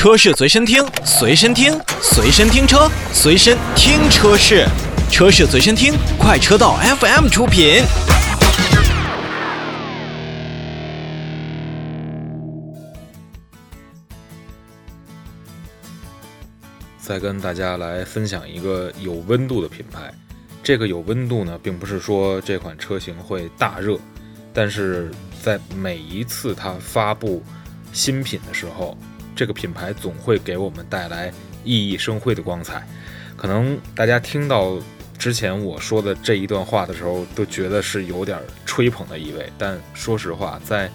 [0.00, 4.64] 车市随身听，随身听，随身听车，随身听车市，
[5.10, 7.82] 车市随身听，快车道 FM 出品。
[16.98, 20.10] 再跟大家来分享一个有温度的品牌。
[20.62, 23.98] 这个有温度呢，并不是说这款车型会大热，
[24.54, 25.10] 但是
[25.42, 27.42] 在每一次它发布
[27.92, 28.96] 新品的时候，
[29.40, 31.32] 这个品牌总会给我们带来
[31.64, 32.86] 熠熠生辉的光彩。
[33.38, 34.78] 可能大家听到
[35.16, 39.50] 之前我说的这一段话的时候，都觉得是有点吹捧的意味。
[39.56, 40.90] 但说实话，在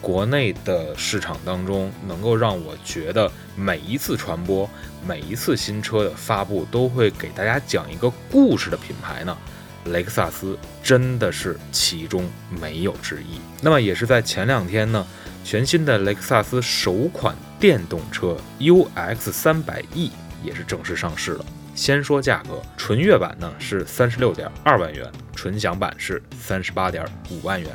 [0.00, 4.66] 国内的市场当中，能够让我觉得每一次传播、
[5.06, 9.36] 每一次新车的发布都会给大家讲一个故事的品牌呢，
[9.84, 13.38] 雷克萨斯真的是其中没有之一。
[13.60, 15.06] 那么也是在前两天呢，
[15.44, 20.10] 全新的雷克萨斯首款电动车 UX 300e
[20.42, 21.44] 也是正式上市了。
[21.74, 27.70] 先说价格，纯悦版呢是三十六点二万元，纯享版是三十八点五万元。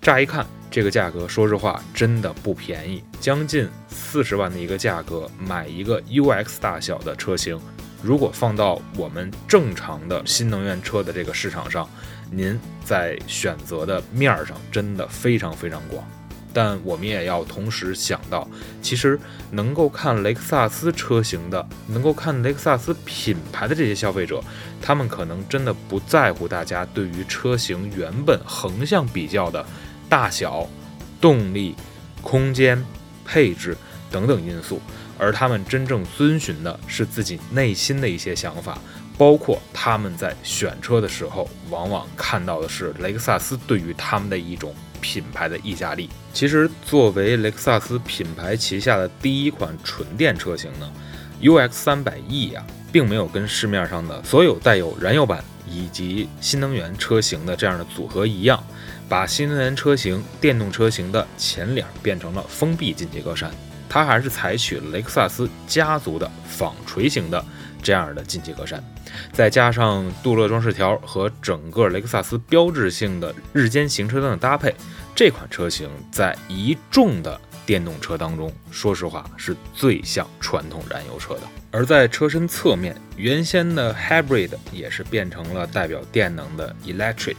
[0.00, 0.46] 乍一看。
[0.72, 7.58] 这个价格，说实话真的不便宜，将近四十万的一个价格买一个 UX 大小的车型，
[8.00, 11.90] 如果放到我们正常的新能源车的这个市场上，
[12.30, 16.08] 您在选择的面儿上真的非常非常广。
[16.52, 18.48] 但我们也要同时想到，
[18.82, 19.18] 其实
[19.50, 24.42] 能够看雷克萨斯车型的，能够看雷克萨斯品牌的这些消费者，
[24.80, 29.64] 他们可能真的不在乎大家对于车型原本横向比较的。
[30.08, 30.68] 大小、
[31.20, 31.76] 动力、
[32.20, 32.84] 空间、
[33.24, 33.76] 配置
[34.10, 34.80] 等等因素，
[35.16, 38.76] 而他们真正遵循的是自己内心的一些想法，
[39.20, 46.08] 包括他们在选车的时候，往往看到的是雷克萨斯对于他们的一种品牌的溢价力。
[46.32, 50.90] 其实，作为雷克萨斯品牌旗下的第一款纯电车型呢
[51.42, 58.64] ，UX 300e 呀，并没有跟市面上的所有带有燃油版以及新能源车型的这样的组合一样。
[59.06, 63.50] 把新能源车型、电动车型的前脸变成了封闭进气格栅，
[63.86, 67.44] 它还是采取雷克萨斯家族的纺锤型的
[67.82, 68.78] 这样的进气格栅，
[69.32, 74.74] 再加上镀铬装饰条和整个雷克萨斯标志性的日间行车灯的搭配，
[75.14, 81.42] 这款车型在一众的电动车当中，说实话是最像传统燃油车的。
[81.70, 87.36] 而在车身侧面，原先的 Hybrid 也是变成了代表电能的 Electric。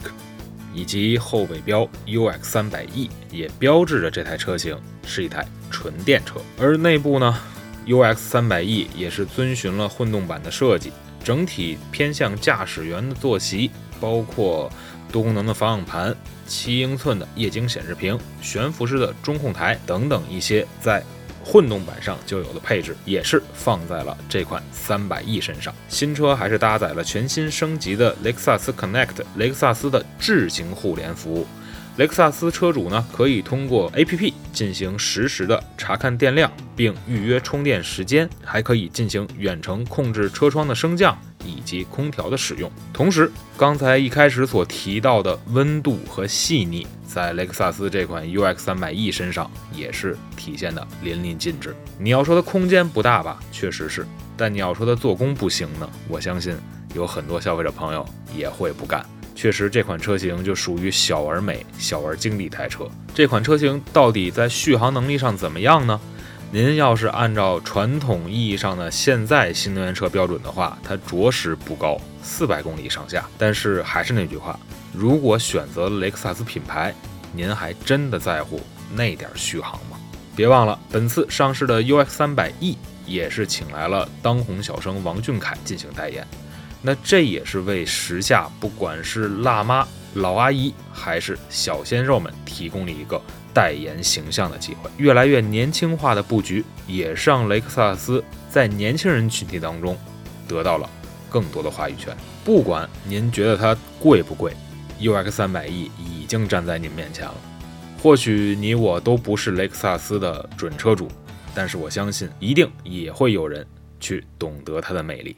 [0.74, 4.74] 以及后尾标 UX 300e 也标志着这台车型
[5.04, 7.38] 是一台纯电车，而内部呢
[7.86, 13.70] ，UX 300e 也是遵循了混动版的设计，整体偏向驾驶员的坐席，
[14.00, 14.70] 包括
[15.10, 16.16] 多功能的方向盘、
[16.46, 21.02] 七英寸的液晶显示屏、悬浮式的中控台等等一些在。
[21.44, 25.74] 混动版上就有的配置也是放在了这款三百 E 身上。
[25.88, 31.44] 新车还是搭载了全新升级的雷克萨斯 Connect，雷克萨斯的智行互联服务。
[31.98, 41.16] 雷克萨斯车主呢可以通过 APP 进行实时的查看电量，并预约充电时间，还可以进行远程控制车窗的升降。
[41.44, 51.74] 以及空调的使用，同时刚才一开始所提到的温度和细腻，在雷克萨斯这款 UX 300e 身上也是体现的淋漓尽致。
[51.98, 54.04] 你要说它空间不大吧，确实是；
[54.36, 56.54] 但你要说它做工不行呢，我相信
[56.94, 59.04] 有很多消费者朋友也会不干。
[59.42, 62.88] 确实，这款车型就属于小而美、小而精的一台车。
[63.12, 66.00] 这款车型到底在续航能力上怎么样呢？
[66.52, 73.28] 您要是按照传统意义上的现在新能源车标准的话，它着实不高，四百公里上下。
[73.36, 74.56] 但是还是那句话，
[74.92, 76.94] 如果选择雷克萨斯品牌，
[77.32, 78.60] 您还真的在乎
[78.94, 79.98] 那点续航吗？
[80.36, 82.76] 别忘了，本次上市的 UX 300e
[83.06, 86.24] 也是请来了当红小生王俊凯进行代言。
[86.82, 93.20] 那这也是为时下不管是辣妈、老阿姨还是小鲜肉们提供了一个。
[93.54, 99.94] 代言形象的机会，越来越年轻化的布局，也让雷克萨斯在年轻人群体当中
[100.48, 100.88] 得到了
[101.28, 102.16] 更多的话语权。
[102.46, 104.54] 不管您觉得它贵不贵
[104.98, 107.34] ，UX 三百亿已经站在您面前了。
[108.02, 111.06] 或许你我都不是雷克萨斯的准车主，
[111.54, 113.66] 但是我相信一定也会有人
[114.00, 115.36] 去懂得它的魅力。